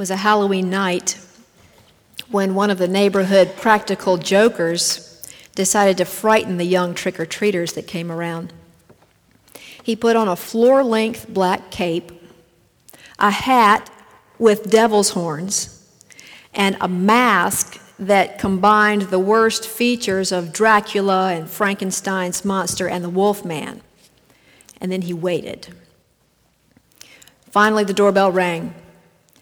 was 0.00 0.10
a 0.10 0.16
Halloween 0.16 0.70
night 0.70 1.18
when 2.30 2.54
one 2.54 2.70
of 2.70 2.78
the 2.78 2.88
neighborhood 2.88 3.54
practical 3.58 4.16
jokers 4.16 5.30
decided 5.54 5.98
to 5.98 6.06
frighten 6.06 6.56
the 6.56 6.64
young 6.64 6.94
trick 6.94 7.20
or 7.20 7.26
treaters 7.26 7.74
that 7.74 7.86
came 7.86 8.10
around. 8.10 8.50
He 9.82 9.94
put 9.94 10.16
on 10.16 10.26
a 10.26 10.36
floor 10.36 10.82
length 10.82 11.28
black 11.28 11.70
cape, 11.70 12.12
a 13.18 13.30
hat 13.30 13.90
with 14.38 14.70
devil's 14.70 15.10
horns, 15.10 15.86
and 16.54 16.78
a 16.80 16.88
mask 16.88 17.78
that 17.98 18.38
combined 18.38 19.02
the 19.02 19.18
worst 19.18 19.68
features 19.68 20.32
of 20.32 20.50
Dracula 20.50 21.34
and 21.34 21.46
Frankenstein's 21.46 22.42
monster 22.42 22.88
and 22.88 23.04
the 23.04 23.10
Wolfman. 23.10 23.82
And 24.80 24.90
then 24.90 25.02
he 25.02 25.12
waited. 25.12 25.68
Finally, 27.50 27.84
the 27.84 27.92
doorbell 27.92 28.32
rang. 28.32 28.74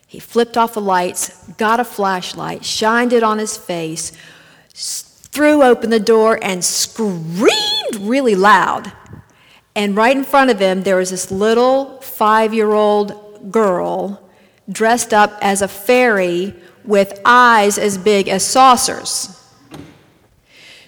He 0.08 0.18
flipped 0.18 0.57
off 0.57 0.72
the 0.72 0.80
lights, 0.80 1.46
got 1.58 1.80
a 1.80 1.85
flashlight, 1.85 2.64
shined 2.64 3.12
it 3.12 3.22
on 3.22 3.39
his 3.39 3.58
face, 3.58 4.11
threw 4.75 5.62
open 5.62 5.90
the 5.90 6.00
door, 6.00 6.39
and 6.43 6.64
screamed 6.64 7.96
really 8.00 8.34
loud. 8.34 8.90
And 9.76 9.94
right 9.94 10.17
in 10.17 10.25
front 10.25 10.50
of 10.50 10.58
him, 10.58 10.82
there 10.82 10.96
was 10.96 11.11
this 11.11 11.31
little 11.31 12.00
five 12.00 12.54
year 12.54 12.72
old 12.72 13.53
girl 13.53 14.26
dressed 14.72 15.12
up 15.12 15.36
as 15.43 15.61
a 15.61 15.68
fairy 15.68 16.54
with 16.84 17.20
eyes 17.26 17.76
as 17.76 17.98
big 17.98 18.29
as 18.29 18.43
saucers. 18.43 19.34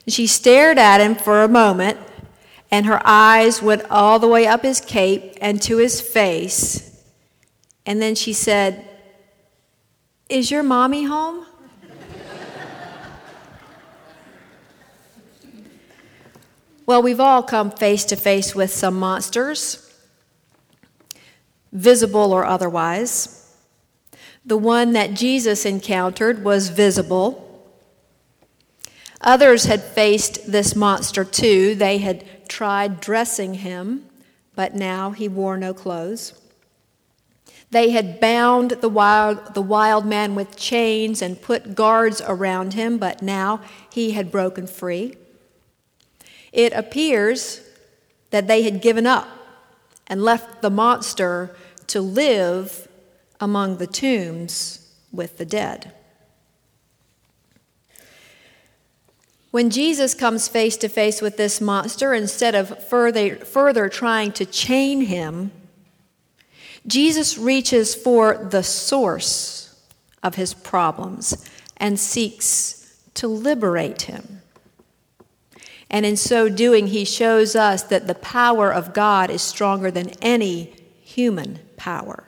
She 0.08 0.26
stared 0.26 0.78
at 0.78 1.02
him 1.02 1.14
for 1.14 1.42
a 1.42 1.48
moment, 1.48 1.98
and 2.70 2.86
her 2.86 3.02
eyes 3.04 3.60
went 3.60 3.84
all 3.90 4.18
the 4.18 4.28
way 4.28 4.46
up 4.46 4.62
his 4.62 4.80
cape 4.80 5.36
and 5.42 5.60
to 5.60 5.76
his 5.76 6.00
face. 6.00 7.04
And 7.84 8.00
then 8.00 8.14
she 8.14 8.32
said, 8.32 8.89
is 10.30 10.50
your 10.50 10.62
mommy 10.62 11.04
home? 11.04 11.44
well, 16.86 17.02
we've 17.02 17.20
all 17.20 17.42
come 17.42 17.70
face 17.70 18.04
to 18.06 18.16
face 18.16 18.54
with 18.54 18.70
some 18.70 18.98
monsters, 18.98 19.92
visible 21.72 22.32
or 22.32 22.46
otherwise. 22.46 23.36
The 24.44 24.56
one 24.56 24.92
that 24.92 25.14
Jesus 25.14 25.66
encountered 25.66 26.44
was 26.44 26.70
visible. 26.70 27.46
Others 29.20 29.64
had 29.64 29.82
faced 29.82 30.50
this 30.50 30.74
monster 30.74 31.24
too. 31.24 31.74
They 31.74 31.98
had 31.98 32.48
tried 32.48 33.00
dressing 33.00 33.54
him, 33.54 34.06
but 34.54 34.74
now 34.74 35.10
he 35.10 35.28
wore 35.28 35.58
no 35.58 35.74
clothes. 35.74 36.39
They 37.70 37.90
had 37.90 38.18
bound 38.18 38.72
the 38.72 38.88
wild, 38.88 39.54
the 39.54 39.62
wild 39.62 40.04
man 40.04 40.34
with 40.34 40.56
chains 40.56 41.22
and 41.22 41.40
put 41.40 41.74
guards 41.74 42.20
around 42.20 42.74
him, 42.74 42.98
but 42.98 43.22
now 43.22 43.60
he 43.92 44.10
had 44.12 44.32
broken 44.32 44.66
free. 44.66 45.16
It 46.52 46.72
appears 46.72 47.60
that 48.30 48.48
they 48.48 48.62
had 48.62 48.82
given 48.82 49.06
up 49.06 49.28
and 50.08 50.22
left 50.22 50.62
the 50.62 50.70
monster 50.70 51.54
to 51.86 52.00
live 52.00 52.88
among 53.38 53.76
the 53.76 53.86
tombs 53.86 54.92
with 55.12 55.38
the 55.38 55.44
dead. 55.44 55.92
When 59.52 59.70
Jesus 59.70 60.14
comes 60.14 60.46
face 60.46 60.76
to 60.78 60.88
face 60.88 61.20
with 61.20 61.36
this 61.36 61.60
monster, 61.60 62.14
instead 62.14 62.54
of 62.54 62.86
further, 62.88 63.36
further 63.36 63.88
trying 63.88 64.30
to 64.32 64.44
chain 64.44 65.02
him, 65.02 65.50
Jesus 66.90 67.38
reaches 67.38 67.94
for 67.94 68.36
the 68.36 68.62
source 68.62 69.80
of 70.22 70.34
his 70.34 70.52
problems 70.52 71.48
and 71.76 71.98
seeks 71.98 72.98
to 73.14 73.28
liberate 73.28 74.02
him. 74.02 74.42
And 75.88 76.04
in 76.04 76.16
so 76.16 76.48
doing, 76.48 76.88
he 76.88 77.04
shows 77.04 77.56
us 77.56 77.82
that 77.84 78.06
the 78.06 78.14
power 78.14 78.72
of 78.72 78.92
God 78.92 79.30
is 79.30 79.42
stronger 79.42 79.90
than 79.90 80.10
any 80.20 80.74
human 81.00 81.60
power. 81.76 82.24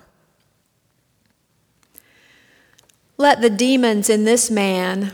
Let 3.17 3.41
the 3.41 3.51
demons 3.51 4.09
in 4.11 4.25
this 4.25 4.51
man 4.51 5.13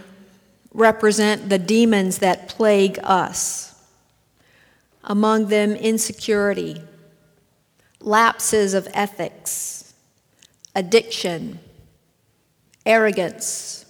represent 0.73 1.49
the 1.49 1.59
demons 1.59 2.19
that 2.19 2.49
plague 2.49 2.99
us. 3.03 3.75
Among 5.05 5.49
them, 5.49 5.73
insecurity, 5.73 6.83
lapses 8.09 8.73
of 8.73 8.89
ethics, 8.95 9.93
addiction, 10.75 11.59
arrogance, 12.87 13.85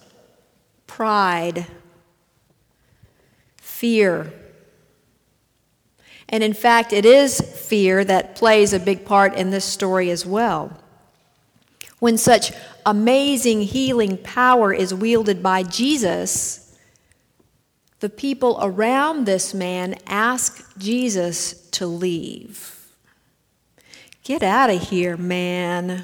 pride, 0.87 1.65
fear. 3.55 4.33
And 6.27 6.43
in 6.43 6.53
fact, 6.53 6.91
it 6.91 7.05
is 7.05 7.39
fear 7.39 8.03
that 8.03 8.35
plays 8.35 8.73
a 8.73 8.79
big 8.79 9.05
part 9.05 9.33
in 9.35 9.51
this 9.51 9.63
story 9.63 10.11
as 10.11 10.25
well. 10.25 10.77
When 11.99 12.17
such 12.17 12.51
amazing 12.85 13.61
healing 13.61 14.17
power 14.17 14.73
is 14.73 14.93
wielded 14.93 15.41
by 15.41 15.63
Jesus, 15.63 16.77
the 18.01 18.09
people 18.09 18.59
around 18.61 19.25
this 19.25 19.53
man 19.53 19.95
ask 20.07 20.77
Jesus 20.77 21.53
to 21.71 21.87
leave. 21.87 22.78
Get 24.29 24.43
out 24.43 24.69
of 24.69 24.89
here, 24.89 25.17
man. 25.17 26.03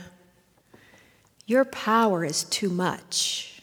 Your 1.46 1.64
power 1.64 2.26
is 2.26 2.44
too 2.44 2.72
much. 2.72 3.62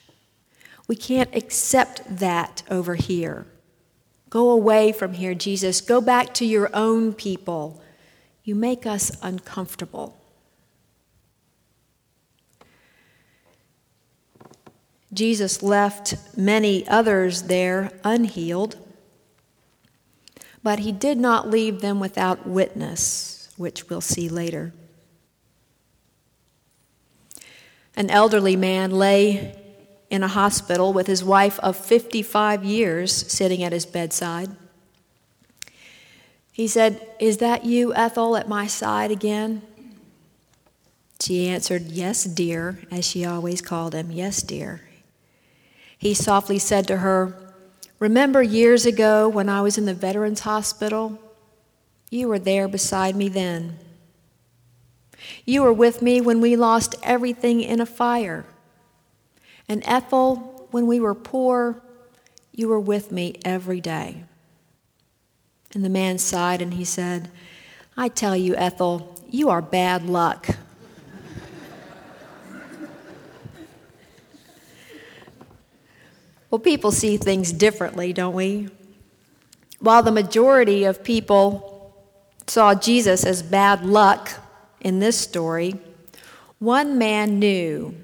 We 0.86 0.94
can't 0.94 1.34
accept 1.34 2.18
that 2.20 2.62
over 2.70 2.94
here. 2.94 3.44
Go 4.30 4.50
away 4.50 4.92
from 4.92 5.14
here, 5.14 5.34
Jesus. 5.34 5.80
Go 5.80 6.00
back 6.00 6.32
to 6.34 6.44
your 6.44 6.70
own 6.74 7.12
people. 7.12 7.82
You 8.44 8.54
make 8.54 8.86
us 8.86 9.10
uncomfortable. 9.20 10.16
Jesus 15.12 15.60
left 15.60 16.14
many 16.36 16.86
others 16.86 17.42
there 17.42 17.90
unhealed, 18.04 18.76
but 20.62 20.78
he 20.78 20.92
did 20.92 21.18
not 21.18 21.50
leave 21.50 21.80
them 21.80 21.98
without 21.98 22.46
witness 22.46 23.41
which 23.62 23.88
we'll 23.88 24.02
see 24.02 24.28
later. 24.28 24.74
An 27.96 28.10
elderly 28.10 28.56
man 28.56 28.90
lay 28.90 29.56
in 30.10 30.22
a 30.22 30.28
hospital 30.28 30.92
with 30.92 31.06
his 31.06 31.24
wife 31.24 31.58
of 31.60 31.76
55 31.76 32.64
years 32.64 33.10
sitting 33.32 33.62
at 33.62 33.72
his 33.72 33.86
bedside. 33.86 34.50
He 36.52 36.68
said, 36.68 37.00
Is 37.18 37.38
that 37.38 37.64
you, 37.64 37.94
Ethel, 37.94 38.36
at 38.36 38.48
my 38.48 38.66
side 38.66 39.10
again? 39.10 39.62
She 41.20 41.48
answered, 41.48 41.84
Yes, 41.86 42.24
dear, 42.24 42.78
as 42.90 43.06
she 43.06 43.24
always 43.24 43.62
called 43.62 43.94
him. 43.94 44.10
Yes, 44.10 44.42
dear. 44.42 44.82
He 45.96 46.12
softly 46.14 46.58
said 46.58 46.86
to 46.88 46.98
her, 46.98 47.34
Remember 47.98 48.42
years 48.42 48.84
ago 48.84 49.28
when 49.28 49.48
I 49.48 49.62
was 49.62 49.78
in 49.78 49.86
the 49.86 49.94
Veterans 49.94 50.40
Hospital? 50.40 51.18
You 52.12 52.28
were 52.28 52.38
there 52.38 52.68
beside 52.68 53.16
me 53.16 53.30
then. 53.30 53.78
You 55.46 55.62
were 55.62 55.72
with 55.72 56.02
me 56.02 56.20
when 56.20 56.42
we 56.42 56.56
lost 56.56 56.94
everything 57.02 57.62
in 57.62 57.80
a 57.80 57.86
fire. 57.86 58.44
And 59.66 59.82
Ethel, 59.86 60.68
when 60.72 60.86
we 60.86 61.00
were 61.00 61.14
poor, 61.14 61.82
you 62.52 62.68
were 62.68 62.78
with 62.78 63.12
me 63.12 63.36
every 63.46 63.80
day. 63.80 64.24
And 65.72 65.82
the 65.82 65.88
man 65.88 66.18
sighed 66.18 66.60
and 66.60 66.74
he 66.74 66.84
said, 66.84 67.30
I 67.96 68.08
tell 68.08 68.36
you, 68.36 68.54
Ethel, 68.56 69.18
you 69.30 69.48
are 69.48 69.62
bad 69.62 70.04
luck. 70.04 70.48
well, 76.50 76.58
people 76.58 76.92
see 76.92 77.16
things 77.16 77.54
differently, 77.54 78.12
don't 78.12 78.34
we? 78.34 78.68
While 79.78 80.02
the 80.02 80.12
majority 80.12 80.84
of 80.84 81.02
people 81.02 81.71
saw 82.46 82.74
Jesus 82.74 83.24
as 83.24 83.42
bad 83.42 83.84
luck 83.84 84.30
in 84.80 84.98
this 84.98 85.18
story, 85.18 85.74
one 86.58 86.98
man 86.98 87.38
knew 87.38 87.94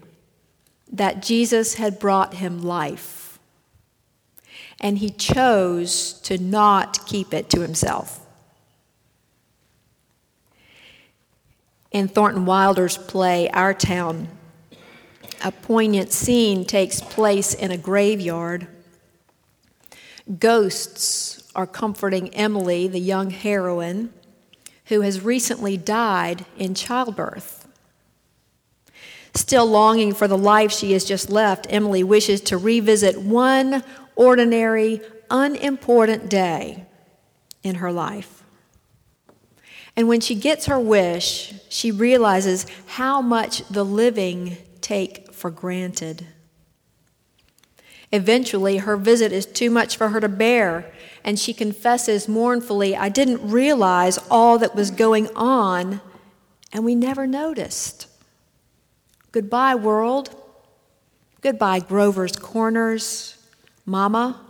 that 0.91 1.23
Jesus 1.23 1.75
had 1.75 1.99
brought 1.99 2.35
him 2.35 2.63
life, 2.63 3.39
and 4.81 4.99
he 4.99 5.11
chose 5.11 6.15
to 6.23 6.39
not 6.39 7.07
keep 7.07 7.35
it 7.35 7.51
to 7.51 7.61
himself. 7.61 8.25
In 11.91 12.09
Thornton 12.09 12.47
Wilder's 12.47 12.99
play, 12.99 13.49
Our 13.51 13.75
Town, 13.75 14.29
a 15.45 15.53
poignant 15.53 16.13
scene 16.13 16.65
takes 16.65 17.01
place 17.01 17.55
in 17.55 17.71
a 17.71 17.79
graveyard. 17.79 18.67
Ghosts 20.39 21.51
are 21.55 21.67
comforting 21.67 22.35
Emily, 22.35 22.89
the 22.89 23.01
young 23.01 23.31
heroine, 23.31 24.13
who 24.89 25.03
has 25.03 25.21
recently 25.23 25.77
died 25.77 26.45
in 26.57 26.75
childbirth. 26.75 27.67
Still 29.35 29.67
longing 29.67 30.15
for 30.15 30.27
the 30.27 30.39
life 30.39 30.73
she 30.73 30.93
has 30.93 31.05
just 31.05 31.31
left, 31.31 31.67
Emily 31.71 32.03
wishes 32.03 32.41
to 32.43 32.57
revisit 32.57 33.21
one 33.21 33.85
ordinary, 34.17 35.01
unimportant 35.31 36.29
day 36.29 36.87
in 37.63 37.77
her 37.77 37.93
life. 37.93 38.43
And 39.95 40.09
when 40.09 40.21
she 40.21 40.35
gets 40.35 40.67
her 40.67 40.79
wish, 40.79 41.55
she 41.69 41.91
realizes 41.91 42.67
how 42.87 43.21
much 43.21 43.67
the 43.69 43.85
living 43.85 44.57
take 44.81 45.33
for 45.33 45.51
granted. 45.51 46.27
Eventually, 48.11 48.79
her 48.79 48.97
visit 48.97 49.33
is 49.33 49.45
too 49.45 49.71
much 49.71 49.97
for 49.97 50.09
her 50.09 50.21
to 50.21 50.29
bear, 50.29 50.91
and 51.25 51.39
she 51.39 51.53
confesses 51.53 52.29
mournfully, 52.29 52.97
I 52.97 53.09
didn't 53.09 53.49
realize 53.49 54.19
all 54.31 54.59
that 54.59 54.75
was 54.75 54.91
going 54.91 55.29
on, 55.35 56.01
and 56.73 56.85
we 56.85 56.95
never 56.95 57.27
noticed. 57.27 58.07
Goodbye, 59.33 59.75
world. 59.75 60.35
Goodbye, 61.41 61.81
Grover's 61.81 62.37
Corners, 62.37 63.37
Mama 63.85 64.41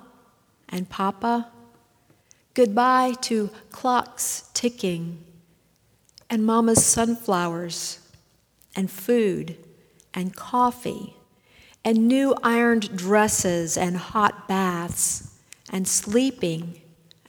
and 0.68 0.88
Papa. 0.88 1.48
Goodbye 2.54 3.14
to 3.22 3.50
clocks 3.70 4.50
ticking, 4.54 5.24
and 6.28 6.44
Mama's 6.44 6.84
sunflowers, 6.84 8.00
and 8.74 8.90
food, 8.90 9.56
and 10.14 10.34
coffee 10.34 11.14
and 11.84 12.08
new 12.08 12.34
ironed 12.42 12.96
dresses 12.96 13.76
and 13.76 13.96
hot 13.96 14.46
baths 14.48 15.27
and 15.72 15.86
sleeping 15.86 16.80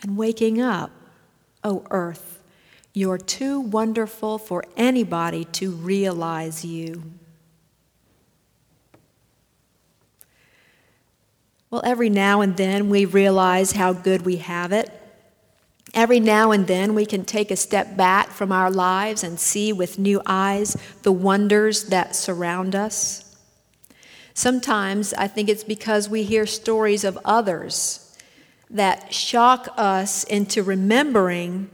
and 0.01 0.18
waking 0.18 0.62
up. 0.62 0.91
Oh, 1.63 1.86
earth, 1.91 2.41
you're 2.94 3.18
too 3.18 3.59
wonderful 3.59 4.38
for 4.38 4.63
anybody 4.77 5.45
to 5.45 5.71
realize 5.71 6.65
you. 6.65 7.03
Well, 11.69 11.81
every 11.86 12.09
now 12.09 12.41
and 12.41 12.57
then 12.57 12.89
we 12.89 13.06
realize 13.06 13.74
how 13.74 13.94
good 13.94 14.24
we 14.24 14.38
have 14.38 14.71
it. 14.71 14.89
Every 15.94 16.19
now 16.19 16.51
and 16.51 16.65
then 16.65 16.95
we 16.95 17.06
can 17.06 17.25
take 17.25 17.51
a 17.51 17.56
step 17.56 17.95
back 17.95 18.30
from 18.30 18.51
our 18.51 18.71
lives 18.71 19.24
and 19.24 19.39
see 19.39 19.74
with 19.74 20.00
new 20.00 20.21
eyes 20.25 20.77
the 21.03 21.12
wonders 21.12 21.86
that 21.86 22.15
surround 22.15 22.75
us. 22.75 23.36
Sometimes 24.33 25.13
I 25.13 25.27
think 25.27 25.50
it's 25.50 25.63
because 25.63 26.09
we 26.09 26.24
hear 26.24 26.45
stories 26.45 27.03
of 27.03 27.19
others 27.25 28.08
that 28.69 29.13
shock 29.13 29.68
us 29.77 30.24
into 30.25 30.63
remembering 30.63 31.69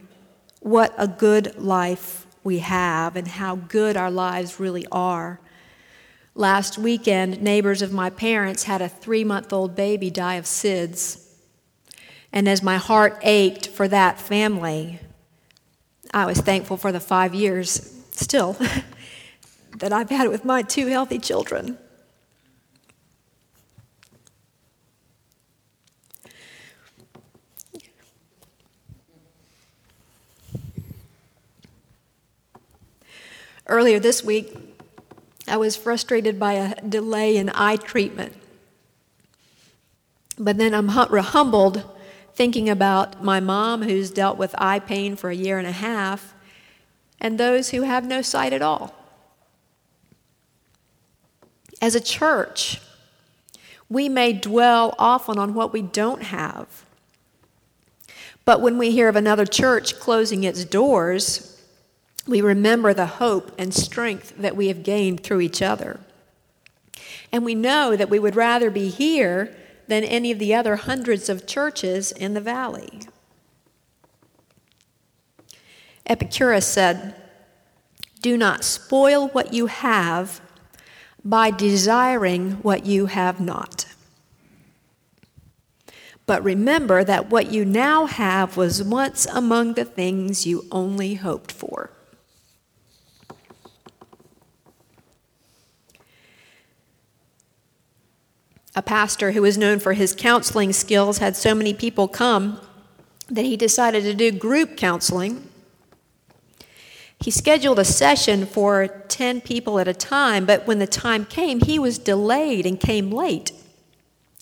what 0.59 0.93
a 0.97 1.07
good 1.07 1.57
life 1.57 2.25
we 2.43 2.59
have 2.59 3.15
and 3.15 3.27
how 3.27 3.55
good 3.55 3.97
our 3.97 4.11
lives 4.11 4.59
really 4.59 4.85
are. 4.91 5.39
Last 6.33 6.77
weekend, 6.77 7.41
neighbors 7.41 7.81
of 7.81 7.91
my 7.91 8.09
parents 8.09 8.63
had 8.63 8.81
a 8.81 8.89
three 8.89 9.23
month 9.23 9.51
old 9.51 9.75
baby 9.75 10.09
die 10.09 10.35
of 10.35 10.45
SIDS. 10.45 11.21
And 12.31 12.47
as 12.47 12.61
my 12.61 12.77
heart 12.77 13.17
ached 13.21 13.67
for 13.67 13.87
that 13.87 14.19
family, 14.19 14.99
I 16.13 16.25
was 16.25 16.39
thankful 16.39 16.77
for 16.77 16.91
the 16.91 16.99
five 16.99 17.33
years 17.33 18.03
still 18.11 18.57
that 19.79 19.93
I've 19.93 20.09
had 20.09 20.29
with 20.29 20.45
my 20.45 20.61
two 20.61 20.87
healthy 20.87 21.19
children. 21.19 21.77
Earlier 33.67 33.99
this 33.99 34.23
week, 34.23 34.55
I 35.47 35.57
was 35.57 35.75
frustrated 35.75 36.39
by 36.39 36.53
a 36.53 36.81
delay 36.81 37.37
in 37.37 37.49
eye 37.49 37.77
treatment. 37.77 38.33
But 40.37 40.57
then 40.57 40.73
I'm 40.73 40.89
humbled 40.89 41.83
thinking 42.33 42.69
about 42.69 43.23
my 43.23 43.39
mom, 43.39 43.83
who's 43.83 44.11
dealt 44.11 44.37
with 44.37 44.53
eye 44.57 44.79
pain 44.79 45.15
for 45.15 45.29
a 45.29 45.35
year 45.35 45.57
and 45.57 45.65
a 45.65 45.71
half, 45.71 46.33
and 47.19 47.39
those 47.39 47.69
who 47.69 47.83
have 47.83 48.05
no 48.05 48.21
sight 48.21 48.51
at 48.53 48.61
all. 48.61 48.93
As 51.81 51.95
a 51.95 52.01
church, 52.01 52.81
we 53.89 54.09
may 54.09 54.33
dwell 54.33 54.93
often 54.99 55.39
on 55.39 55.53
what 55.53 55.71
we 55.71 55.81
don't 55.81 56.23
have. 56.23 56.85
But 58.43 58.61
when 58.61 58.77
we 58.77 58.91
hear 58.91 59.07
of 59.07 59.15
another 59.15 59.45
church 59.45 59.99
closing 59.99 60.43
its 60.43 60.65
doors, 60.65 61.54
we 62.27 62.41
remember 62.41 62.93
the 62.93 63.05
hope 63.05 63.51
and 63.57 63.73
strength 63.73 64.33
that 64.37 64.55
we 64.55 64.67
have 64.67 64.83
gained 64.83 65.21
through 65.21 65.41
each 65.41 65.61
other. 65.61 65.99
And 67.31 67.45
we 67.45 67.55
know 67.55 67.95
that 67.95 68.09
we 68.09 68.19
would 68.19 68.35
rather 68.35 68.71
be 68.71 68.89
here 68.89 69.55
than 69.87 70.03
any 70.03 70.31
of 70.31 70.39
the 70.39 70.53
other 70.53 70.75
hundreds 70.77 71.29
of 71.29 71.45
churches 71.45 72.11
in 72.11 72.33
the 72.33 72.41
valley. 72.41 73.01
Epicurus 76.07 76.65
said, 76.65 77.15
Do 78.21 78.37
not 78.37 78.63
spoil 78.63 79.27
what 79.29 79.53
you 79.53 79.67
have 79.67 80.41
by 81.23 81.51
desiring 81.51 82.51
what 82.61 82.85
you 82.85 83.07
have 83.07 83.39
not. 83.39 83.87
But 86.27 86.43
remember 86.43 87.03
that 87.03 87.29
what 87.29 87.51
you 87.51 87.65
now 87.65 88.07
have 88.07 88.57
was 88.57 88.83
once 88.83 89.27
among 89.27 89.73
the 89.73 89.85
things 89.85 90.47
you 90.47 90.65
only 90.71 91.15
hoped 91.15 91.51
for. 91.51 91.91
A 98.75 98.81
pastor 98.81 99.31
who 99.31 99.41
was 99.41 99.57
known 99.57 99.79
for 99.79 99.93
his 99.93 100.13
counseling 100.13 100.73
skills 100.73 101.19
had 101.19 101.35
so 101.35 101.55
many 101.55 101.73
people 101.73 102.07
come 102.07 102.59
that 103.29 103.45
he 103.45 103.55
decided 103.55 104.03
to 104.03 104.13
do 104.13 104.31
group 104.31 104.75
counseling. 104.75 105.49
He 107.19 107.31
scheduled 107.31 107.79
a 107.79 107.85
session 107.85 108.45
for 108.45 108.87
10 109.07 109.41
people 109.41 109.79
at 109.79 109.87
a 109.87 109.93
time, 109.93 110.45
but 110.45 110.67
when 110.67 110.79
the 110.79 110.87
time 110.87 111.25
came, 111.25 111.61
he 111.61 111.79
was 111.79 111.97
delayed 111.97 112.65
and 112.65 112.79
came 112.79 113.09
late. 113.09 113.51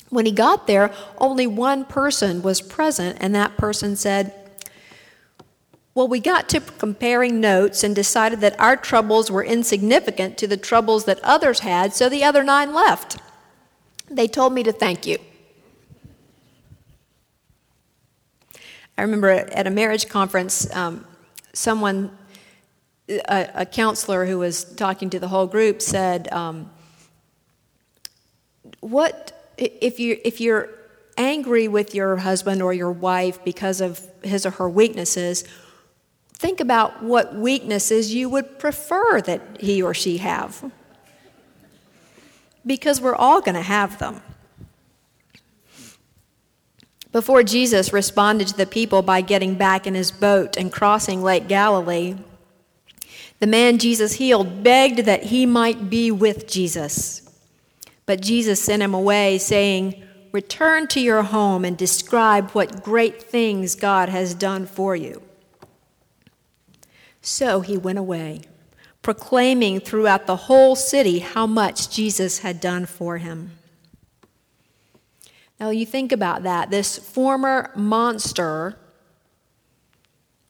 When 0.09 0.25
he 0.25 0.31
got 0.31 0.67
there, 0.67 0.91
only 1.17 1.47
one 1.47 1.85
person 1.85 2.41
was 2.41 2.61
present, 2.61 3.17
and 3.21 3.33
that 3.35 3.57
person 3.57 3.95
said, 3.95 4.33
Well, 5.95 6.07
we 6.07 6.19
got 6.19 6.49
to 6.49 6.59
comparing 6.59 7.39
notes 7.39 7.83
and 7.83 7.95
decided 7.95 8.41
that 8.41 8.59
our 8.59 8.75
troubles 8.75 9.31
were 9.31 9.43
insignificant 9.43 10.37
to 10.39 10.47
the 10.47 10.57
troubles 10.57 11.05
that 11.05 11.19
others 11.23 11.59
had, 11.59 11.93
so 11.93 12.09
the 12.09 12.23
other 12.23 12.43
nine 12.43 12.73
left. 12.73 13.17
They 14.13 14.27
told 14.27 14.53
me 14.53 14.61
to 14.63 14.71
thank 14.71 15.07
you. 15.07 15.17
I 18.95 19.01
remember 19.01 19.29
at 19.29 19.65
a 19.65 19.71
marriage 19.71 20.07
conference, 20.07 20.71
um, 20.75 21.03
someone, 21.53 22.15
a, 23.09 23.49
a, 23.55 23.65
counselor 23.65 24.25
who 24.25 24.37
was 24.37 24.65
talking 24.65 25.09
to 25.09 25.19
the 25.19 25.27
whole 25.27 25.47
group, 25.47 25.81
said, 25.81 26.31
um, 26.31 26.69
"What 28.81 29.31
if 29.57 29.99
you 29.99 30.19
if 30.23 30.39
you're 30.39 30.69
angry 31.17 31.67
with 31.67 31.95
your 31.95 32.17
husband 32.17 32.61
or 32.61 32.71
your 32.71 32.91
wife 32.91 33.43
because 33.43 33.81
of 33.81 33.99
his 34.21 34.45
or 34.45 34.51
her 34.51 34.69
weaknesses? 34.69 35.43
Think 36.33 36.59
about 36.59 37.01
what 37.01 37.33
weaknesses 37.33 38.13
you 38.13 38.29
would 38.29 38.59
prefer 38.59 39.21
that 39.21 39.41
he 39.59 39.81
or 39.81 39.95
she 39.95 40.19
have." 40.19 40.71
Because 42.65 43.01
we're 43.01 43.15
all 43.15 43.41
going 43.41 43.55
to 43.55 43.61
have 43.61 43.99
them. 43.99 44.21
Before 47.11 47.43
Jesus 47.43 47.93
responded 47.93 48.47
to 48.47 48.57
the 48.57 48.65
people 48.65 49.03
by 49.03 49.21
getting 49.21 49.55
back 49.55 49.85
in 49.85 49.93
his 49.93 50.11
boat 50.11 50.57
and 50.57 50.71
crossing 50.71 51.21
Lake 51.21 51.47
Galilee, 51.47 52.15
the 53.39 53.45
man 53.45 53.77
Jesus 53.77 54.13
healed 54.13 54.63
begged 54.63 54.99
that 54.99 55.25
he 55.25 55.45
might 55.45 55.89
be 55.89 56.09
with 56.09 56.47
Jesus. 56.47 57.21
But 58.05 58.21
Jesus 58.21 58.61
sent 58.61 58.81
him 58.81 58.93
away, 58.93 59.37
saying, 59.37 60.01
Return 60.31 60.87
to 60.87 60.99
your 60.99 61.21
home 61.21 61.63
and 61.63 61.77
describe 61.77 62.49
what 62.51 62.83
great 62.83 63.21
things 63.21 63.75
God 63.75 64.09
has 64.09 64.33
done 64.33 64.65
for 64.65 64.95
you. 64.95 65.21
So 67.21 67.61
he 67.61 67.77
went 67.77 67.99
away 67.99 68.41
proclaiming 69.03 69.79
throughout 69.79 70.25
the 70.25 70.35
whole 70.35 70.75
city 70.75 71.19
how 71.19 71.45
much 71.45 71.89
Jesus 71.89 72.39
had 72.39 72.59
done 72.59 72.87
for 72.87 73.19
him. 73.19 73.51
Now, 75.59 75.69
you 75.69 75.85
think 75.85 76.11
about 76.11 76.43
that. 76.43 76.71
This 76.71 76.97
former 76.97 77.71
monster 77.75 78.77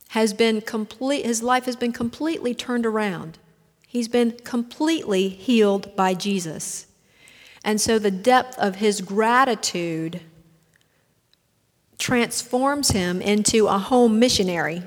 has 0.10 0.34
been 0.34 0.62
complete, 0.62 1.26
his 1.26 1.44
life 1.44 1.66
has 1.66 1.76
been 1.76 1.92
completely 1.92 2.54
turned 2.54 2.86
around. 2.86 3.40
He's 3.88 4.08
been 4.08 4.32
completely 4.44 5.30
healed 5.30 5.96
by 5.96 6.14
Jesus. 6.14 6.88
And 7.64 7.82
so 7.82 7.98
the 7.98 8.12
depth 8.12 8.58
of 8.60 8.76
his 8.76 9.02
gratitude 9.02 10.22
transforms 11.98 12.92
him 12.92 13.22
into 13.22 13.68
a 13.68 13.78
home 13.78 14.20
missionary 14.20 14.84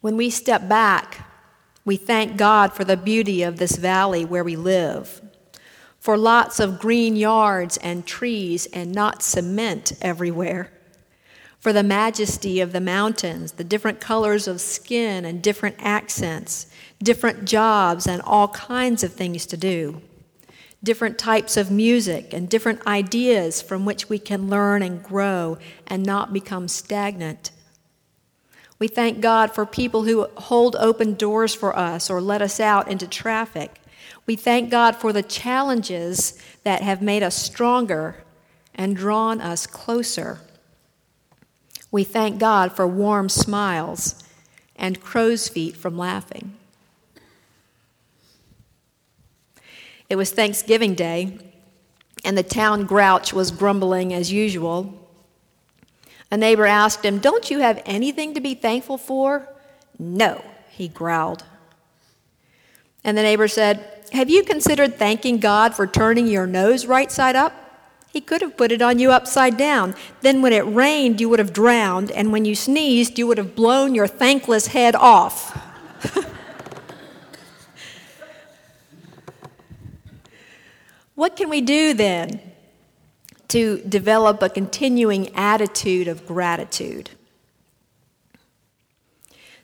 when 0.00 0.16
we 0.16 0.30
step 0.30 0.68
back 0.68 1.26
We 1.84 1.96
thank 1.96 2.36
God 2.36 2.74
for 2.74 2.84
the 2.84 2.96
beauty 2.96 3.42
of 3.42 3.56
this 3.56 3.76
valley 3.76 4.24
where 4.24 4.44
we 4.44 4.54
live, 4.54 5.22
for 5.98 6.16
lots 6.16 6.60
of 6.60 6.78
green 6.78 7.16
yards 7.16 7.78
and 7.78 8.06
trees 8.06 8.66
and 8.66 8.92
not 8.92 9.22
cement 9.22 9.92
everywhere, 10.02 10.70
for 11.58 11.72
the 11.72 11.82
majesty 11.82 12.60
of 12.60 12.72
the 12.72 12.80
mountains, 12.80 13.52
the 13.52 13.64
different 13.64 13.98
colors 13.98 14.46
of 14.46 14.60
skin 14.60 15.24
and 15.24 15.42
different 15.42 15.76
accents, 15.78 16.66
different 17.02 17.44
jobs 17.44 18.06
and 18.06 18.20
all 18.22 18.48
kinds 18.48 19.02
of 19.02 19.14
things 19.14 19.46
to 19.46 19.56
do, 19.56 20.02
different 20.84 21.18
types 21.18 21.56
of 21.56 21.70
music 21.70 22.32
and 22.32 22.48
different 22.48 22.86
ideas 22.86 23.60
from 23.62 23.84
which 23.84 24.08
we 24.08 24.18
can 24.18 24.48
learn 24.48 24.82
and 24.82 25.02
grow 25.02 25.58
and 25.86 26.04
not 26.04 26.32
become 26.32 26.68
stagnant. 26.68 27.50
We 28.80 28.88
thank 28.88 29.20
God 29.20 29.54
for 29.54 29.66
people 29.66 30.04
who 30.04 30.26
hold 30.38 30.74
open 30.76 31.14
doors 31.14 31.54
for 31.54 31.78
us 31.78 32.08
or 32.08 32.20
let 32.20 32.40
us 32.40 32.58
out 32.58 32.88
into 32.88 33.06
traffic. 33.06 33.78
We 34.26 34.36
thank 34.36 34.70
God 34.70 34.96
for 34.96 35.12
the 35.12 35.22
challenges 35.22 36.42
that 36.64 36.82
have 36.82 37.02
made 37.02 37.22
us 37.22 37.36
stronger 37.36 38.24
and 38.74 38.96
drawn 38.96 39.40
us 39.40 39.66
closer. 39.66 40.40
We 41.92 42.04
thank 42.04 42.38
God 42.38 42.72
for 42.72 42.86
warm 42.86 43.28
smiles 43.28 44.22
and 44.76 45.02
crow's 45.02 45.48
feet 45.48 45.76
from 45.76 45.98
laughing. 45.98 46.54
It 50.08 50.16
was 50.16 50.32
Thanksgiving 50.32 50.94
Day, 50.94 51.38
and 52.24 52.36
the 52.36 52.42
town 52.42 52.86
grouch 52.86 53.32
was 53.32 53.50
grumbling 53.50 54.14
as 54.14 54.32
usual. 54.32 54.99
A 56.30 56.36
neighbor 56.36 56.66
asked 56.66 57.04
him, 57.04 57.18
Don't 57.18 57.50
you 57.50 57.58
have 57.60 57.82
anything 57.84 58.34
to 58.34 58.40
be 58.40 58.54
thankful 58.54 58.98
for? 58.98 59.48
No, 59.98 60.44
he 60.70 60.86
growled. 60.88 61.44
And 63.02 63.18
the 63.18 63.22
neighbor 63.22 63.48
said, 63.48 64.04
Have 64.12 64.30
you 64.30 64.44
considered 64.44 64.96
thanking 64.96 65.38
God 65.38 65.74
for 65.74 65.86
turning 65.86 66.26
your 66.26 66.46
nose 66.46 66.86
right 66.86 67.10
side 67.10 67.34
up? 67.36 67.54
He 68.12 68.20
could 68.20 68.42
have 68.42 68.56
put 68.56 68.72
it 68.72 68.82
on 68.82 68.98
you 68.98 69.12
upside 69.12 69.56
down. 69.56 69.94
Then, 70.20 70.42
when 70.42 70.52
it 70.52 70.66
rained, 70.66 71.20
you 71.20 71.28
would 71.28 71.38
have 71.38 71.52
drowned, 71.52 72.10
and 72.10 72.32
when 72.32 72.44
you 72.44 72.56
sneezed, 72.56 73.18
you 73.18 73.26
would 73.28 73.38
have 73.38 73.54
blown 73.54 73.94
your 73.94 74.08
thankless 74.08 74.68
head 74.68 74.96
off. 74.96 75.56
what 81.14 81.36
can 81.36 81.48
we 81.48 81.60
do 81.60 81.94
then 81.94 82.49
to 83.50 83.78
develop 83.88 84.42
a 84.42 84.48
continuing 84.48 85.34
attitude 85.34 86.06
of 86.06 86.26
gratitude. 86.26 87.10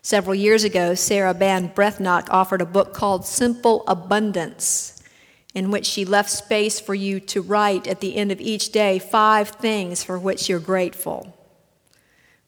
Several 0.02 0.34
years 0.34 0.64
ago, 0.64 0.94
Sarah 0.94 1.34
Ban 1.34 1.68
Breathnach 1.70 2.28
offered 2.30 2.60
a 2.60 2.66
book 2.66 2.94
called 2.94 3.24
Simple 3.24 3.84
Abundance, 3.86 5.02
in 5.54 5.70
which 5.70 5.86
she 5.86 6.04
left 6.04 6.30
space 6.30 6.80
for 6.80 6.94
you 6.94 7.20
to 7.20 7.40
write 7.40 7.86
at 7.86 8.00
the 8.00 8.16
end 8.16 8.30
of 8.30 8.40
each 8.40 8.70
day 8.70 8.98
five 8.98 9.48
things 9.50 10.02
for 10.02 10.18
which 10.18 10.48
you're 10.48 10.60
grateful. 10.60 11.36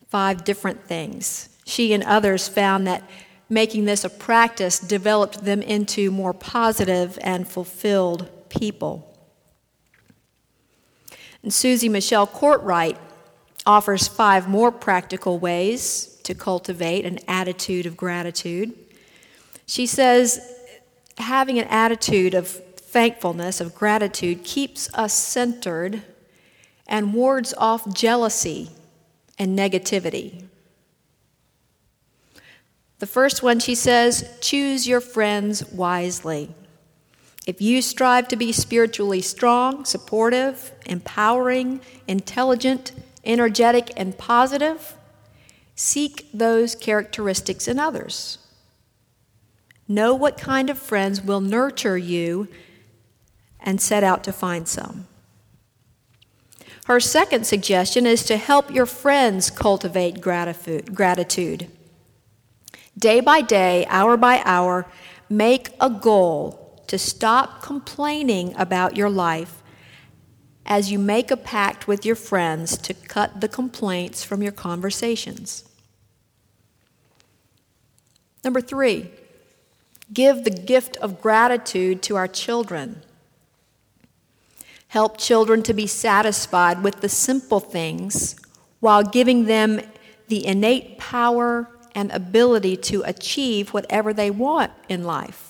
Five 0.09 0.45
different 0.45 0.85
things. 0.85 1.49
She 1.65 1.93
and 1.93 2.03
others 2.03 2.49
found 2.49 2.87
that 2.87 3.09
making 3.49 3.85
this 3.85 4.05
a 4.05 4.11
practice 4.11 4.79
developed 4.79 5.45
them 5.45 5.63
into 5.63 6.11
more 6.11 6.35
positive 6.35 7.17
and 7.23 7.47
fulfilled 7.47 8.29
people. 8.49 9.08
And 11.43 11.53
Susie 11.53 11.89
Michelle 11.89 12.27
Cortright 12.27 12.97
offers 13.65 14.09
five 14.09 14.49
more 14.49 14.73
practical 14.73 15.39
ways 15.39 16.19
to 16.25 16.35
cultivate 16.35 17.05
an 17.05 17.19
attitude 17.29 17.87
of 17.87 17.97
gratitude. 17.97 18.75
She 19.67 19.87
says 19.87 20.41
having 21.19 21.59
an 21.59 21.67
attitude 21.69 22.35
of 22.35 22.49
thankfulness, 22.49 23.61
of 23.61 23.75
gratitude, 23.75 24.45
keeps 24.45 24.93
us 24.95 25.13
centered 25.13 26.03
and 26.87 27.13
wards 27.13 27.53
off 27.59 27.93
jealousy 27.95 28.71
and 29.39 29.59
negativity. 29.59 30.45
The 32.99 33.07
first 33.07 33.43
one, 33.43 33.61
she 33.61 33.75
says, 33.75 34.29
choose 34.41 34.89
your 34.89 35.01
friends 35.01 35.65
wisely. 35.67 36.55
If 37.49 37.63
you 37.63 37.81
strive 37.81 38.29
to 38.29 38.37
be 38.37 38.53
spiritually 38.53 39.23
strong, 39.23 39.87
supportive, 39.87 40.71
empowering, 40.85 41.81
intelligent, 42.07 42.93
energetic, 43.25 43.91
and 43.97 44.19
positive, 44.19 44.95
seek 45.75 46.29
those 46.35 46.75
characteristics 46.75 47.67
in 47.67 47.79
others. 47.79 48.37
Know 49.89 50.15
what 50.15 50.37
kind 50.37 50.69
of 50.69 50.79
friends 50.79 51.23
will 51.23 51.41
nurture 51.41 51.97
you 51.97 52.49
and 53.61 53.81
set 53.81 54.05
out 54.05 54.23
to 54.25 54.33
find 54.35 54.69
some. 54.69 55.07
Her 56.85 57.01
second 57.01 57.47
suggestion 57.47 58.05
is 58.05 58.25
to 58.25 58.37
help 58.37 58.71
your 58.71 58.85
friends 58.85 59.49
cultivate 59.49 60.21
gratitude. 60.21 61.71
Day 62.99 63.21
by 63.21 63.41
day, 63.41 63.87
hour 63.89 64.19
by 64.19 64.43
hour, 64.45 64.87
make 65.31 65.71
a 65.81 65.89
goal 65.89 66.58
to 66.89 66.99
stop 66.99 67.63
complaining 67.63 68.55
about 68.57 68.97
your 68.97 69.11
life 69.11 69.63
as 70.67 70.91
you 70.91 70.99
make 70.99 71.31
a 71.31 71.37
pact 71.37 71.87
with 71.87 72.05
your 72.05 72.15
friends 72.15 72.77
to 72.77 72.93
cut 72.93 73.41
the 73.41 73.49
complaints 73.49 74.25
from 74.25 74.43
your 74.43 74.53
conversations. 74.53 75.65
Number 78.45 78.61
three, 78.61 79.11
give 80.13 80.45
the 80.45 80.51
gift 80.51 80.97
of 80.99 81.21
gratitude 81.21 82.03
to 82.03 82.17
our 82.17 82.29
children. 82.29 83.03
Help 84.89 85.19
children 85.19 85.63
to 85.63 85.75
be 85.75 85.87
satisfied 85.87 86.83
with 86.83 87.01
the 87.01 87.09
simple 87.09 87.61
things 87.61 88.37
while 88.81 89.03
giving 89.03 89.45
them 89.45 89.81
the 90.29 90.47
innate 90.47 90.99
power 90.99 91.69
and 91.95 92.11
ability 92.13 92.77
to 92.77 93.03
achieve 93.03 93.75
whatever 93.75 94.13
they 94.13 94.31
want 94.31 94.73
in 94.89 95.05
life 95.05 95.48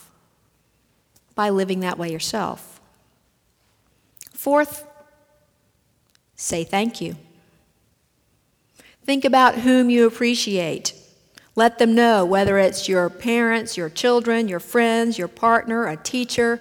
by 1.39 1.51
living 1.51 1.79
that 1.79 1.97
way 1.97 2.11
yourself. 2.11 2.81
Fourth, 4.33 4.85
say 6.35 6.65
thank 6.65 7.01
you. 7.01 7.15
Think 9.05 9.25
about 9.25 9.55
whom 9.55 9.89
you 9.89 10.05
appreciate. 10.05 10.95
Let 11.55 11.79
them 11.79 11.95
know 11.95 12.25
whether 12.25 12.59
it's 12.59 12.89
your 12.89 13.09
parents, 13.09 13.77
your 13.77 13.89
children, 13.89 14.49
your 14.49 14.59
friends, 14.59 15.17
your 15.17 15.29
partner, 15.29 15.87
a 15.87 15.97
teacher, 15.97 16.61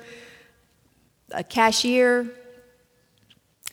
a 1.32 1.44
cashier. 1.44 2.30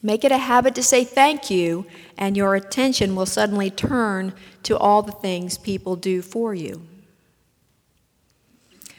Make 0.03 0.25
it 0.25 0.33
a 0.33 0.39
habit 0.39 0.75
to 0.77 0.83
say 0.83 1.05
thank 1.05 1.51
you, 1.51 1.85
and 2.17 2.35
your 2.35 2.55
attention 2.55 3.15
will 3.15 3.27
suddenly 3.27 3.69
turn 3.69 4.33
to 4.63 4.79
all 4.79 5.03
the 5.03 5.13
things 5.13 5.59
people 5.59 5.97
do 5.97 6.23
for 6.23 6.55
you. 6.55 6.87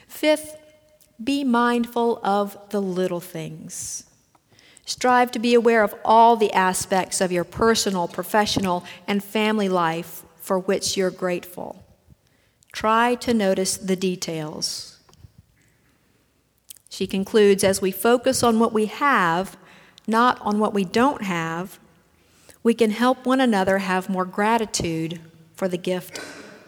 Fifth, 0.07 0.55
be 1.23 1.43
mindful 1.43 2.19
of 2.23 2.57
the 2.69 2.81
little 2.81 3.19
things. 3.19 4.03
Strive 4.85 5.31
to 5.31 5.39
be 5.39 5.53
aware 5.53 5.83
of 5.83 5.95
all 6.05 6.35
the 6.35 6.53
aspects 6.53 7.21
of 7.21 7.31
your 7.31 7.43
personal, 7.43 8.07
professional, 8.07 8.83
and 9.07 9.23
family 9.23 9.67
life 9.69 10.23
for 10.35 10.59
which 10.59 10.95
you're 10.95 11.11
grateful. 11.11 11.83
Try 12.71 13.15
to 13.15 13.33
notice 13.33 13.77
the 13.77 13.95
details. 13.95 14.99
She 16.89 17.07
concludes 17.07 17.63
as 17.63 17.81
we 17.81 17.91
focus 17.91 18.43
on 18.43 18.59
what 18.59 18.73
we 18.73 18.85
have, 18.85 19.57
not 20.07 20.39
on 20.41 20.59
what 20.59 20.73
we 20.73 20.83
don't 20.83 21.23
have, 21.23 21.79
we 22.65 22.73
can 22.73 22.89
help 22.89 23.25
one 23.25 23.39
another 23.39 23.77
have 23.77 24.09
more 24.09 24.25
gratitude 24.25 25.21
for 25.55 25.67
the 25.67 25.77
gift 25.77 26.19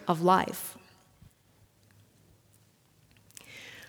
of 0.07 0.21
life. 0.21 0.76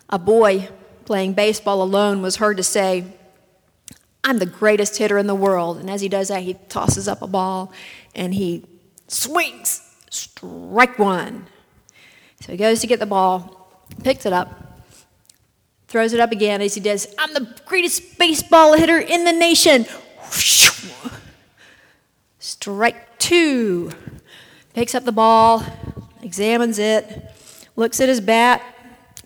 A 0.08 0.18
boy 0.18 0.68
playing 1.04 1.34
baseball 1.34 1.82
alone 1.82 2.22
was 2.22 2.36
heard 2.36 2.56
to 2.56 2.62
say, 2.62 3.04
I'm 4.24 4.38
the 4.38 4.46
greatest 4.46 4.98
hitter 4.98 5.18
in 5.18 5.26
the 5.26 5.34
world. 5.34 5.78
And 5.78 5.90
as 5.90 6.00
he 6.00 6.08
does 6.08 6.28
that, 6.28 6.42
he 6.42 6.54
tosses 6.68 7.08
up 7.08 7.22
a 7.22 7.26
ball 7.26 7.72
and 8.14 8.34
he 8.34 8.64
swings, 9.06 9.80
strike 10.10 10.98
one. 10.98 11.46
So 12.40 12.52
he 12.52 12.58
goes 12.58 12.80
to 12.80 12.86
get 12.86 13.00
the 13.00 13.06
ball, 13.06 13.82
picks 14.02 14.26
it 14.26 14.32
up, 14.32 14.82
throws 15.88 16.12
it 16.12 16.20
up 16.20 16.30
again 16.30 16.60
as 16.60 16.74
he 16.74 16.80
does, 16.80 17.06
I'm 17.18 17.32
the 17.34 17.54
greatest 17.64 18.18
baseball 18.18 18.74
hitter 18.74 18.98
in 18.98 19.24
the 19.24 19.32
nation. 19.32 19.86
Strike 22.38 23.18
two. 23.18 23.90
Picks 24.74 24.94
up 24.94 25.04
the 25.04 25.12
ball, 25.12 25.64
examines 26.22 26.78
it, 26.78 27.32
looks 27.74 28.00
at 28.00 28.08
his 28.08 28.20
bat, 28.20 28.62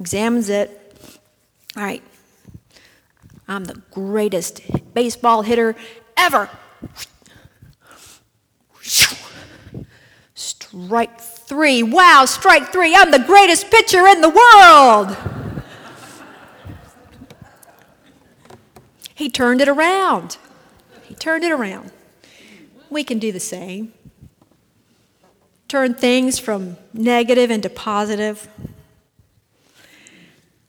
examines 0.03 0.49
it. 0.49 0.69
All 1.77 1.83
right, 1.85 2.03
I'm 3.47 3.65
the 3.67 3.81
greatest 3.93 4.61
baseball 4.95 5.43
hitter 5.43 5.77
ever. 6.17 6.51
Strike 10.35 11.21
three. 11.21 11.85
Wow, 11.85 12.25
strike 12.25 12.73
three. 12.73 12.97
I'm 12.97 13.13
the 13.13 13.21
greatest 13.21 13.71
pitcher 13.71 14.09
in 14.09 14.21
the 14.23 14.29
world. 14.29 15.17
he 19.15 19.31
turned 19.31 19.61
it 19.61 19.69
around. 19.69 20.37
He 21.05 21.15
turned 21.15 21.45
it 21.45 21.53
around. 21.53 21.93
We 22.91 23.05
can 23.05 23.21
do 23.21 23.31
the 23.31 23.39
same. 23.39 23.93
Turn 25.69 25.95
things 25.95 26.41
from 26.41 26.77
negative 26.93 27.53
into 27.53 27.71
positive. 27.71 28.49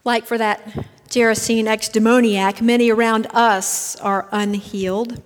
Like 0.04 0.26
for 0.26 0.38
that 0.38 0.88
Gerasene 1.10 1.68
ex 1.68 1.90
demoniac, 1.90 2.62
many 2.62 2.90
around 2.90 3.28
us 3.34 3.96
are 3.98 4.28
unhealed. 4.32 5.22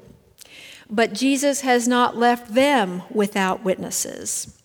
But 0.89 1.13
Jesus 1.13 1.62
has 1.62 1.88
not 1.88 2.15
left 2.15 2.53
them 2.53 3.03
without 3.10 3.63
witnesses. 3.63 4.57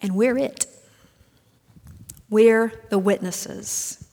And 0.00 0.14
we're 0.14 0.38
it. 0.38 0.66
We're 2.30 2.72
the 2.88 2.98
witnesses. 2.98 4.04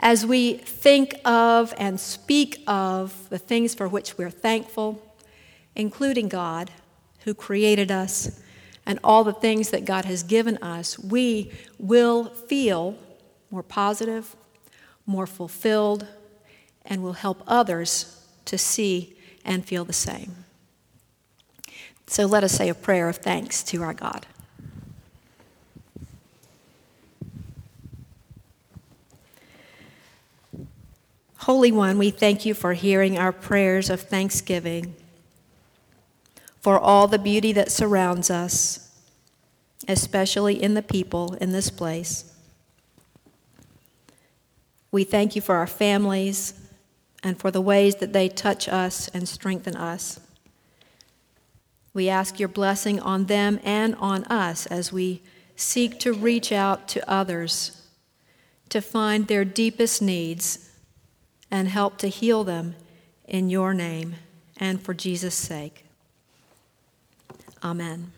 As 0.00 0.24
we 0.24 0.54
think 0.54 1.14
of 1.24 1.74
and 1.76 1.98
speak 1.98 2.62
of 2.66 3.28
the 3.30 3.38
things 3.38 3.74
for 3.74 3.88
which 3.88 4.16
we're 4.16 4.30
thankful, 4.30 5.02
including 5.74 6.28
God, 6.28 6.70
who 7.24 7.34
created 7.34 7.90
us, 7.90 8.40
and 8.86 9.00
all 9.02 9.24
the 9.24 9.32
things 9.32 9.70
that 9.70 9.84
God 9.84 10.04
has 10.04 10.22
given 10.22 10.56
us, 10.58 10.98
we 10.98 11.52
will 11.78 12.26
feel 12.26 12.96
more 13.50 13.62
positive, 13.62 14.36
more 15.06 15.26
fulfilled, 15.26 16.06
and 16.84 17.02
will 17.02 17.14
help 17.14 17.42
others 17.46 18.24
to 18.44 18.58
see 18.58 19.14
and 19.44 19.64
feel 19.64 19.84
the 19.84 19.92
same. 19.92 20.44
So 22.06 22.26
let 22.26 22.44
us 22.44 22.52
say 22.52 22.68
a 22.68 22.74
prayer 22.74 23.08
of 23.08 23.16
thanks 23.16 23.62
to 23.64 23.82
our 23.82 23.94
God. 23.94 24.26
Holy 31.40 31.72
One, 31.72 31.96
we 31.96 32.10
thank 32.10 32.44
you 32.44 32.52
for 32.52 32.74
hearing 32.74 33.18
our 33.18 33.32
prayers 33.32 33.88
of 33.88 34.02
thanksgiving, 34.02 34.94
for 36.60 36.78
all 36.78 37.08
the 37.08 37.18
beauty 37.18 37.52
that 37.52 37.72
surrounds 37.72 38.30
us, 38.30 38.90
especially 39.86 40.62
in 40.62 40.74
the 40.74 40.82
people 40.82 41.34
in 41.40 41.52
this 41.52 41.70
place. 41.70 42.34
We 44.90 45.04
thank 45.04 45.36
you 45.36 45.42
for 45.42 45.56
our 45.56 45.66
families 45.66 46.54
and 47.22 47.38
for 47.38 47.50
the 47.50 47.60
ways 47.60 47.96
that 47.96 48.12
they 48.12 48.28
touch 48.28 48.68
us 48.68 49.08
and 49.08 49.28
strengthen 49.28 49.76
us. 49.76 50.20
We 51.92 52.08
ask 52.08 52.38
your 52.38 52.48
blessing 52.48 53.00
on 53.00 53.26
them 53.26 53.60
and 53.64 53.94
on 53.96 54.24
us 54.24 54.66
as 54.66 54.92
we 54.92 55.22
seek 55.56 55.98
to 56.00 56.12
reach 56.12 56.52
out 56.52 56.86
to 56.88 57.10
others 57.10 57.82
to 58.68 58.80
find 58.80 59.26
their 59.26 59.44
deepest 59.44 60.00
needs 60.02 60.70
and 61.50 61.68
help 61.68 61.98
to 61.98 62.08
heal 62.08 62.44
them 62.44 62.76
in 63.26 63.50
your 63.50 63.74
name 63.74 64.16
and 64.58 64.80
for 64.80 64.94
Jesus' 64.94 65.34
sake. 65.34 65.84
Amen. 67.62 68.12